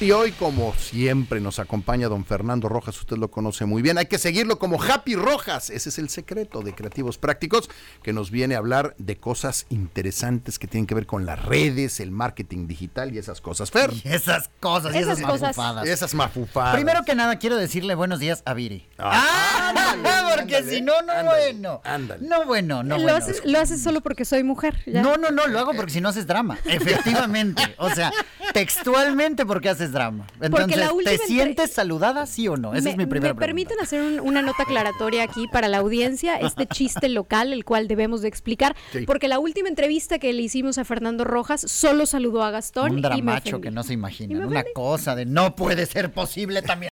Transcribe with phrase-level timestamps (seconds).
[0.00, 3.98] Y hoy, como siempre, nos acompaña don Fernando Rojas, usted lo conoce muy bien.
[3.98, 5.68] Hay que seguirlo como Happy Rojas.
[5.68, 7.68] Ese es el secreto de Creativos Prácticos,
[8.02, 12.00] que nos viene a hablar de cosas interesantes que tienen que ver con las redes,
[12.00, 13.70] el marketing digital y esas cosas.
[13.70, 13.90] Fer.
[14.02, 15.42] Y esas cosas, y esas, Esas cosas.
[15.56, 15.86] mafufadas.
[15.86, 16.74] Esas mafufadas.
[16.76, 18.88] Primero que nada, quiero decirle buenos días a Viri.
[18.98, 21.80] Ah, ándale, porque ándale, si no, no ándale, bueno.
[21.84, 22.26] ándale.
[22.26, 23.18] No bueno, no lo, bueno.
[23.18, 24.78] haces, lo haces solo porque soy mujer.
[24.86, 25.02] ya.
[25.02, 26.58] No, no, no, lo hago porque si no haces drama.
[26.64, 27.74] Efectivamente.
[27.76, 28.10] O sea,
[28.54, 30.26] textualmente porque haces drama.
[30.40, 32.74] Entonces, la última ¿te entre- sientes saludada, sí o no?
[32.74, 33.46] Esa me, es mi primera ¿me pregunta.
[33.46, 36.36] permiten hacer un- una nota aclaratoria aquí para la audiencia?
[36.36, 38.76] Este chiste local, el cual debemos de explicar.
[38.92, 39.06] Sí.
[39.06, 42.92] Porque la última entrevista que le hicimos a Fernando Rojas solo saludó a Gastón.
[42.92, 44.10] Un y me dramacho que no se me
[44.44, 46.90] Una cosa de no puede ser posible también.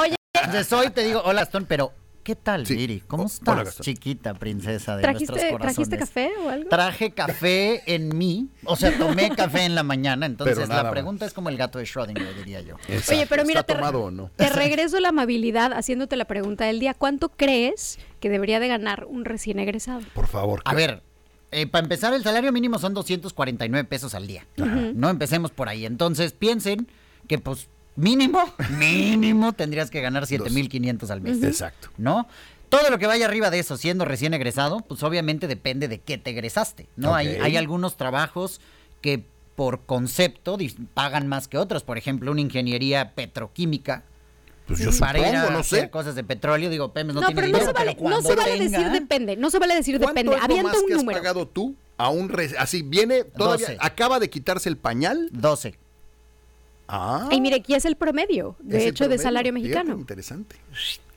[0.00, 1.92] Oye, Entonces hoy te digo, hola Gastón, pero
[2.28, 2.76] ¿qué tal, Sí.
[2.76, 3.00] Viri?
[3.06, 5.88] ¿Cómo O- estás, hola, chiquita princesa de ¿trajiste, nuestros corazones?
[5.88, 6.68] ¿trajiste café o algo?
[6.68, 10.92] Traje café en mí, o sea, tomé café en la mañana, entonces la más.
[10.92, 12.74] pregunta es como el gato de Schrödinger, diría yo.
[12.86, 13.12] Exacto.
[13.14, 14.30] Oye, pero mira, ¿Está te, tomado o no?
[14.36, 16.92] te regreso la amabilidad haciéndote la pregunta del día.
[16.92, 20.02] ¿Cuánto crees que debería de ganar un recién egresado?
[20.12, 20.60] Por favor.
[20.66, 21.02] A ver,
[21.50, 24.46] eh, para empezar, el salario mínimo son 249 pesos al día.
[24.56, 25.86] No empecemos por ahí.
[25.86, 26.88] Entonces, piensen
[27.26, 27.68] que, pues,
[27.98, 28.40] mínimo,
[28.78, 31.42] mínimo tendrías que ganar 7500 al mes.
[31.42, 31.90] Exacto.
[31.98, 32.26] ¿No?
[32.68, 36.18] Todo lo que vaya arriba de eso, siendo recién egresado, pues obviamente depende de qué
[36.18, 36.86] te egresaste.
[36.96, 37.14] ¿no?
[37.14, 38.60] Hay, hay algunos trabajos
[39.00, 39.24] que
[39.56, 40.58] por concepto
[40.94, 41.82] pagan más que otros.
[41.82, 44.04] Por ejemplo, una ingeniería petroquímica.
[44.66, 45.90] Pues yo para ir a supongo, no hacer sé.
[45.90, 48.20] cosas de petróleo, digo, Pemes no, No, tiene pero no dinero, se vale, pero no
[48.20, 49.36] se vale decir depende.
[49.36, 50.36] No se vale decir ¿Cuánto depende.
[50.36, 51.18] es lo Avienta más un que has número.
[51.18, 53.78] pagado tú a un re- así viene todavía 12.
[53.80, 55.30] acaba de quitarse el pañal?
[55.32, 55.78] 12.
[56.88, 57.28] Ah.
[57.30, 59.98] Y mire, aquí es el promedio, de hecho, de salario Fíjate, mexicano.
[60.00, 60.56] interesante.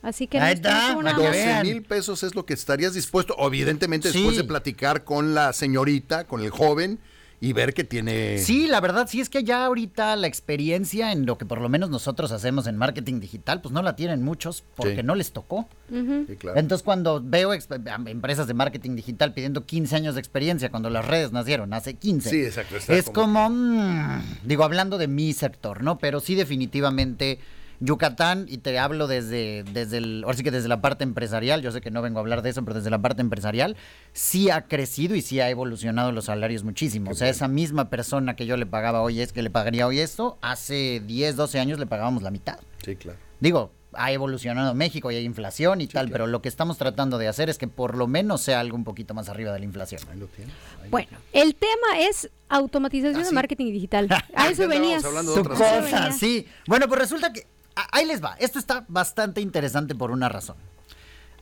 [0.02, 1.32] Así que Ahí está, como para nada que más.
[1.36, 1.66] 12 vean.
[1.66, 4.42] mil pesos es lo que estarías dispuesto, evidentemente después Sí.
[4.42, 6.98] de platicar con la señorita, con el joven
[7.44, 8.38] y ver que tiene...
[8.38, 11.68] Sí, la verdad, sí es que ya ahorita la experiencia en lo que por lo
[11.68, 15.02] menos nosotros hacemos en marketing digital, pues no la tienen muchos porque Sí.
[15.02, 15.68] no les tocó.
[15.90, 16.56] Sí, claro.
[16.56, 21.32] Entonces, cuando veo empresas de marketing digital pidiendo 15 años de experiencia, cuando las redes
[21.32, 25.98] nacieron hace 15, Sí, exacto, es como- como, mm, digo, hablando de mi sector, ¿no?
[25.98, 27.40] Pero sí, definitivamente.
[27.84, 31.72] Yucatán, y te hablo desde, desde el, ahora sí que desde la parte empresarial, yo
[31.72, 33.76] sé que no vengo a hablar de eso, pero desde la parte empresarial,
[34.12, 37.10] sí ha crecido y sí ha evolucionado los salarios muchísimo.
[37.10, 39.98] o sea, esa misma persona que yo le pagaba hoy es que le pagaría hoy
[39.98, 42.58] esto, hace 10, 12 años le pagábamos la mitad.
[42.84, 43.18] Sí, claro.
[43.40, 47.28] Digo, ha evolucionado México y hay inflación y tal, pero lo que estamos tratando de
[47.28, 50.00] hacer es que por lo menos sea algo un poquito más arriba de la inflación.
[50.10, 50.54] Ahí lo tienes.
[50.78, 54.08] ahí lo Bueno, el tema es automatización ¿Ah, de marketing digital.
[54.34, 55.04] A eso venías.
[55.04, 56.18] hablando de Su cosa, venías.
[56.18, 56.46] sí.
[56.66, 57.46] Bueno, pues resulta que.
[57.74, 58.36] Ahí les va.
[58.38, 60.56] Esto está bastante interesante por una razón.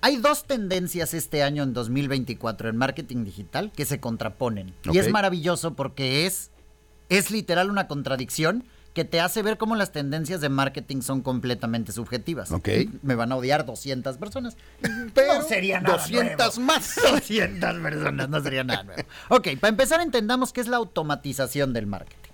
[0.02, 4.74] Hay dos tendencias este año en 2024 en marketing digital que se contraponen.
[4.90, 6.50] Y es maravilloso porque es,
[7.10, 8.64] es literal una contradicción
[8.94, 12.50] que te hace ver cómo las tendencias de marketing son completamente subjetivas.
[12.50, 12.68] Ok.
[13.02, 14.56] Me van a odiar 200 personas.
[15.14, 16.72] Pero no sería nada 200 nuevo.
[16.72, 16.96] más.
[17.10, 19.02] 200 personas, no sería nada nuevo.
[19.28, 22.29] Ok, para empezar entendamos qué es la automatización del marketing.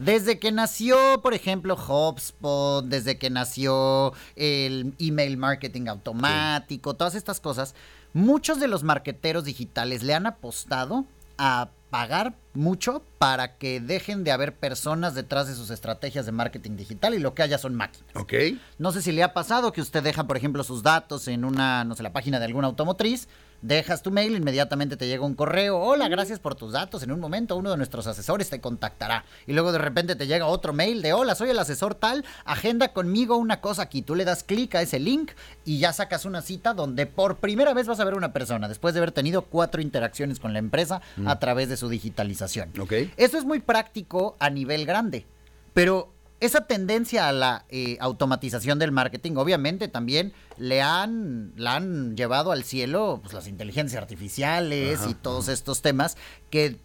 [0.00, 7.38] Desde que nació, por ejemplo, HubSpot, desde que nació el email marketing automático, todas estas
[7.38, 7.74] cosas,
[8.14, 11.04] muchos de los marqueteros digitales le han apostado
[11.36, 16.76] a pagar mucho para que dejen de haber personas detrás de sus estrategias de marketing
[16.76, 18.08] digital y lo que haya son máquinas.
[18.14, 18.32] Ok.
[18.78, 21.84] No sé si le ha pasado que usted deja, por ejemplo, sus datos en una,
[21.84, 23.28] no sé, la página de alguna automotriz,
[23.62, 27.20] dejas tu mail, inmediatamente te llega un correo, hola, gracias por tus datos, en un
[27.20, 29.24] momento uno de nuestros asesores te contactará.
[29.46, 32.92] Y luego de repente te llega otro mail de, hola, soy el asesor tal, agenda
[32.92, 34.02] conmigo una cosa aquí.
[34.02, 35.32] Tú le das clic a ese link
[35.64, 38.94] y ya sacas una cita donde por primera vez vas a ver una persona, después
[38.94, 42.70] de haber tenido cuatro interacciones con la empresa a través de su digitalización.
[42.78, 42.92] Ok.
[43.16, 45.26] Eso es muy práctico a nivel grande,
[45.74, 52.16] pero esa tendencia a la eh, automatización del marketing, obviamente también le han, la han
[52.16, 56.16] llevado al cielo pues, las inteligencias artificiales y todos estos temas
[56.50, 56.76] que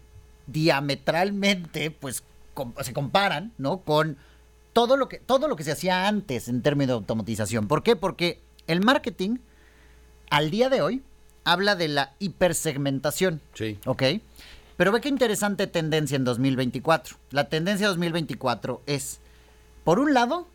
[0.46, 2.22] diametralmente pues
[2.54, 3.78] com- se comparan, ¿no?
[3.78, 4.16] Con
[4.72, 7.66] todo lo que todo lo que se hacía antes en términos de automatización.
[7.66, 7.96] ¿Por qué?
[7.96, 9.38] Porque el marketing
[10.30, 11.02] al día de hoy
[11.44, 13.40] habla de la hipersegmentación.
[13.54, 13.78] Sí.
[13.86, 14.02] ¿Ok?
[14.76, 17.16] Pero ve qué interesante tendencia en 2024.
[17.30, 19.20] La tendencia 2024 es,
[19.86, 20.48] por un lado,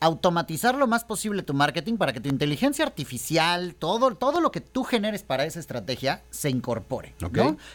[0.00, 4.62] automatizar lo más posible tu marketing para que tu inteligencia artificial, todo, todo lo que
[4.62, 7.14] tú generes para esa estrategia, se incorpore.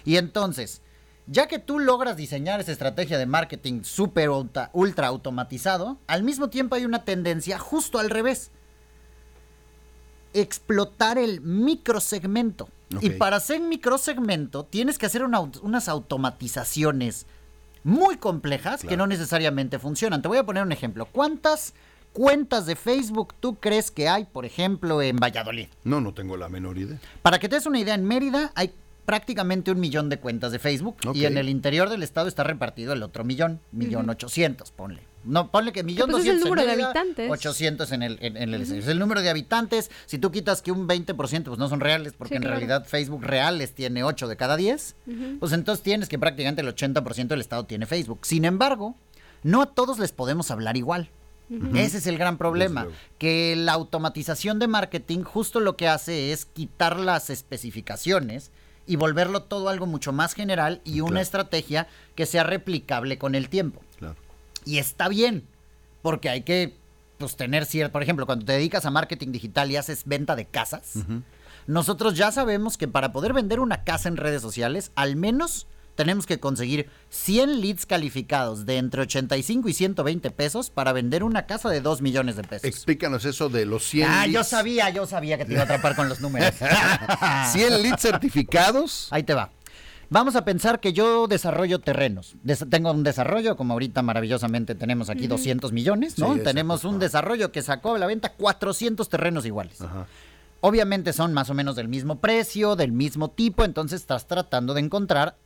[0.06, 0.82] Y entonces,
[1.28, 6.50] ya que tú logras diseñar esa estrategia de marketing súper ultra, ultra automatizado, al mismo
[6.50, 8.50] tiempo hay una tendencia justo al revés.
[10.34, 12.68] Explotar el microsegmento.
[13.00, 17.28] Y para hacer microsegmento tienes que hacer una unas automatizaciones
[17.84, 20.22] muy complejas que no necesariamente funcionan.
[20.22, 21.06] Te voy a poner un ejemplo.
[21.06, 21.74] ¿Cuántas
[22.14, 25.68] cuentas de Facebook tú crees que hay, por ejemplo, en Valladolid?
[25.84, 27.00] No, no tengo la menor idea.
[27.22, 28.74] Para que te des una idea, en Mérida hay
[29.10, 31.16] prácticamente un millón de cuentas de Facebook Ok.
[31.16, 35.02] y en el interior del estado está repartido el otro millón, millón ochocientos, ponle.
[35.24, 37.32] No, ponle que millón pues es el doscientos en número de habitantes.
[37.32, 39.90] 800 en el, en, en el es el número de habitantes.
[40.06, 42.58] Si tú quitas que un 20% pues no son reales, porque Sí, en claro.
[42.58, 44.96] realidad Facebook reales tiene 8 de cada 10,
[45.40, 48.20] pues entonces tienes que prácticamente el 80% del estado tiene Facebook.
[48.28, 48.94] Sin embargo,
[49.42, 51.10] no a todos les podemos hablar igual.
[51.74, 56.46] Ese es el gran problema, que la automatización de marketing justo lo que hace es
[56.46, 58.52] quitar las especificaciones
[58.90, 61.22] y volverlo todo algo mucho más general y una Claro.
[61.22, 63.82] estrategia que sea replicable con el tiempo.
[64.00, 64.16] Claro.
[64.66, 65.44] Y está bien,
[66.02, 66.76] porque hay que
[67.20, 70.46] pues, tener cierto, por ejemplo, cuando te dedicas a marketing digital y haces venta de
[70.46, 70.94] casas,
[71.68, 75.68] nosotros ya sabemos que para poder vender una casa en redes sociales, al menos
[76.00, 81.46] tenemos que conseguir 100 leads calificados de entre 85 y 120 pesos para vender una
[81.46, 82.64] casa de 2 millones de pesos.
[82.64, 85.98] Explícanos eso de los 100 Ah, yo sabía, yo sabía que te iba a atrapar
[85.98, 86.56] con los números.
[87.52, 89.10] 100 leads certificados.
[89.12, 89.52] Ahí te va.
[90.10, 92.36] Vamos a pensar que yo desarrollo terrenos.
[92.44, 96.34] Des- tengo un desarrollo, como ahorita maravillosamente tenemos aquí 200 millones, ¿no?
[96.36, 99.82] Sí, tenemos un desarrollo que sacó a la venta 400 terrenos iguales.
[99.82, 100.08] Ajá.
[100.62, 104.82] Obviamente son más o menos del mismo precio, del mismo tipo, entonces estás tratando de
[104.82, 105.38] encontrar,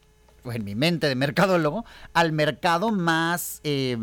[0.44, 3.98] pues, en mi mente de mercadólogo, al mercado más eh,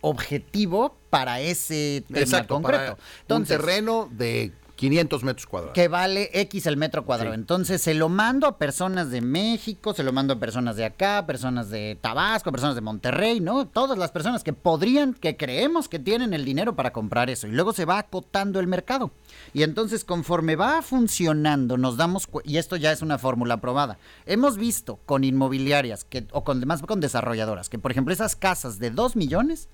[0.00, 2.98] objetivo para ese tema Exacto, concreto.
[3.26, 5.74] para un terreno de 500 metros cuadrados.
[5.74, 7.32] que vale X el metro cuadrado.
[7.32, 7.40] Sí.
[7.40, 11.26] Entonces se lo mando a personas de México, se lo mando a personas de acá,
[11.26, 13.66] personas de Tabasco, personas de Monterrey, ¿no?
[13.66, 17.46] Todas las personas que podrían, que creemos que tienen el dinero para comprar eso.
[17.46, 19.10] Y luego se va acotando el mercado.
[19.52, 23.98] Y entonces conforme va funcionando, nos damos y esto ya es una fórmula probada.
[24.26, 28.78] Hemos visto con inmobiliarias que, o con demás con desarrolladoras, que por ejemplo esas casas
[28.78, 29.68] de 2 millones,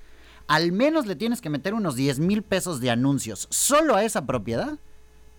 [0.46, 4.26] al menos le tienes que meter unos 10 mil pesos de anuncios solo a esa
[4.26, 4.78] propiedad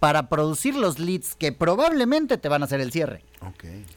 [0.03, 3.23] para producir los leads que probablemente te van a hacer el cierre.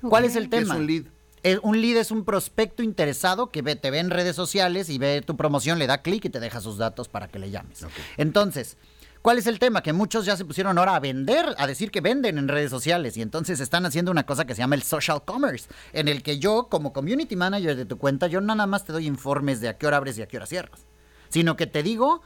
[0.09, 0.77] ¿Cuál es el ¿Qué es tema?
[0.77, 1.03] un lead?
[1.43, 4.99] Eh, un lead es un prospecto interesado que ve, te ve en redes sociales y
[4.99, 7.85] ve tu promoción, le da clic y te deja sus datos para que le llames.
[8.19, 8.77] Entonces,
[9.21, 9.83] ¿cuál es el tema?
[9.83, 13.17] Que muchos ya se pusieron ahora a vender, a decir que venden en redes sociales
[13.17, 16.39] y entonces están haciendo una cosa que se llama el social commerce, en el que
[16.39, 19.77] yo como community manager de tu cuenta, yo nada más te doy informes de a
[19.77, 20.87] qué hora abres y a qué hora cierras,
[21.31, 22.23] sino que te digo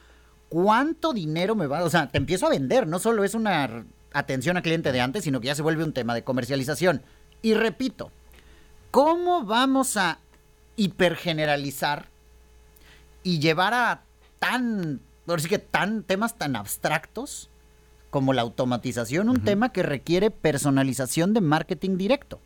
[0.51, 4.59] cuánto dinero me va, o sea, te empiezo a vender, no solo es una atención
[4.59, 7.03] a cliente de antes, sino que ya se vuelve un tema de comercialización.
[7.41, 8.11] Y repito,
[8.91, 10.19] ¿cómo vamos a
[10.77, 12.09] hipergeneralizar
[13.23, 14.03] y llevar a
[14.39, 17.49] tan, ahora sí que tan temas tan abstractos
[18.11, 22.41] como la automatización, un tema que requiere personalización de marketing directo?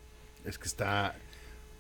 [0.45, 1.15] Es que está...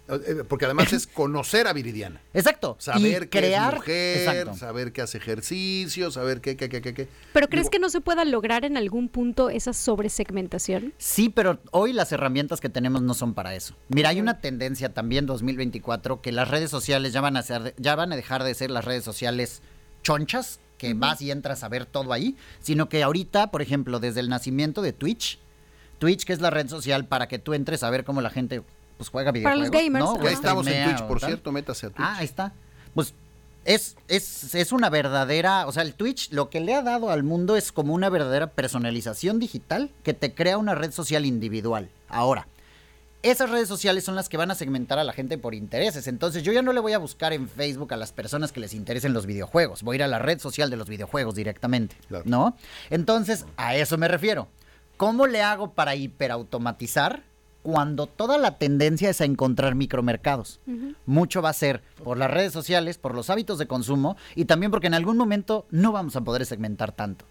[0.08, 2.20] eh, Porque además es conocer a Viridiana.
[2.32, 2.76] Exacto.
[2.78, 4.54] Saber y crear, es mujer, exacto.
[4.56, 7.08] saber que hace ejercicio, saber qué, qué, qué, qué, qué.
[7.32, 10.92] ¿Pero crees Digo, que no se pueda lograr en algún punto esa sobresegmentación?
[10.98, 13.74] Sí, pero hoy las herramientas que tenemos no son para eso.
[13.88, 17.94] Mira, hay una tendencia también 2024 que las redes sociales ya van a ser, ya
[17.94, 19.62] van a dejar de ser las redes sociales
[20.02, 24.20] chonchas, que vas y entras a ver todo ahí, sino que ahorita, por ejemplo, desde
[24.20, 25.38] el nacimiento de Twitch,
[25.98, 28.62] Twitch que es la red social para que tú entres a ver cómo la gente
[28.96, 30.23] pues juega Para videojuegos, los gamers, ¿no?
[30.23, 32.06] Ya estamos en Twitch, por cierto, métase a Twitch.
[32.06, 32.52] Ah, ahí está.
[32.94, 33.14] Pues
[33.64, 37.23] es, es, es una verdadera, o sea, el Twitch lo que le ha dado al
[37.23, 41.88] mundo es como una verdadera personalización digital que te crea una red social individual.
[42.09, 42.47] Ahora,
[43.23, 46.07] esas redes sociales son las que van a segmentar a la gente por intereses.
[46.09, 48.75] Entonces yo ya no le voy a buscar en Facebook a las personas que les
[48.75, 49.83] interesen los videojuegos.
[49.83, 51.97] Voy a ir a la red social de los videojuegos directamente.
[52.09, 52.25] Claro.
[52.26, 52.57] ¿No?
[52.90, 54.49] Entonces, a eso me refiero.
[54.99, 57.23] ¿Cómo le hago para hiperautomatizar
[57.64, 60.61] cuando toda la tendencia es a encontrar micromercados?
[61.06, 64.71] Mucho va a ser por las redes sociales, por los hábitos de consumo y también
[64.71, 67.25] porque en algún momento no vamos a poder segmentar tanto.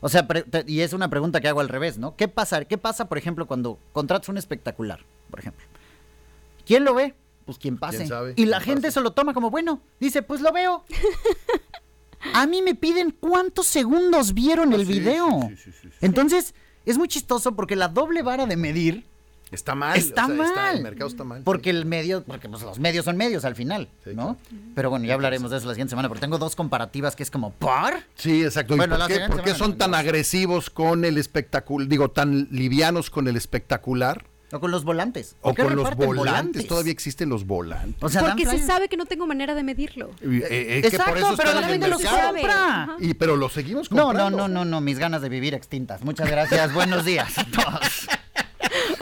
[0.00, 0.26] O sea,
[0.66, 2.16] y es una pregunta que hago al revés, ¿no?
[2.16, 5.64] ¿Qué pasa, ¿Qué pasa, por ejemplo, cuando contratas un espectacular, por ejemplo?
[6.64, 7.14] ¿Quién lo ve?
[7.44, 7.98] Pues quien pase.
[7.98, 8.32] ¿Quién sabe?
[8.36, 8.92] Y la ¿Quién gente pase?
[8.94, 9.80] se lo toma como bueno.
[10.00, 10.84] Dice, pues lo veo.
[12.34, 15.28] A mí me piden cuántos segundos vieron el Ah, sí, video.
[15.50, 15.96] sí, sí, sí, sí.
[16.00, 16.54] Entonces,
[16.84, 19.04] es muy chistoso porque la doble vara de medir
[19.52, 19.96] Está mal.
[19.96, 20.76] está o sea, mal.
[20.76, 21.42] el mercado está mal.
[21.44, 21.76] Porque sí.
[21.76, 24.36] el medio, porque pues, los medios son medios al final, Sí, ¿no?
[24.48, 24.64] claro.
[24.74, 27.30] Pero bueno, ya hablaremos de eso la siguiente semana, porque tengo dos comparativas que es
[27.30, 28.04] como, ¿par?
[28.16, 28.74] Sí, exacto.
[28.74, 29.96] ¿Y por la qué, por qué son tan no.
[29.98, 31.88] agresivos con el espectacular?
[31.88, 34.24] Digo, tan livianos con el espectacular.
[34.52, 35.34] O con los volantes.
[35.40, 36.66] O ¿Por qué con los volantes.
[36.68, 38.00] Todavía existen los volantes.
[38.02, 40.10] O sea, dan Porque se sabe que no tengo manera de medirlo.
[40.22, 42.42] Y, eh, es que por Exacto, eso pero están la en el gente lo sabe.
[43.00, 44.30] Y, pero lo seguimos No, comprando.
[44.30, 46.02] no, no, no, no, mis ganas de vivir extintas.
[46.04, 48.08] Muchas gracias, buenos días a todos.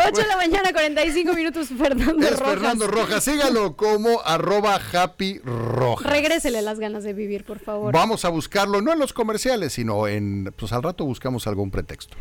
[0.07, 2.55] 8 de la mañana, 45 minutos, Fernando Es Rojas.
[2.55, 3.25] Fernando Rojas.
[3.25, 6.11] Sígalo como arroba happy rojas.
[6.11, 7.93] Regrésele las ganas de vivir, por favor.
[7.93, 12.17] Vamos a buscarlo, no en los comerciales, sino en, pues al rato buscamos algún pretexto.